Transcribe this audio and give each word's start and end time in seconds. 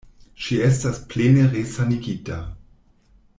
Ŝi 0.45 0.55
estas 0.67 1.01
plene 1.11 1.43
resanigita. 1.51 2.39